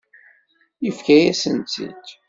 Yefka-yasen-tt-id. 0.83 2.05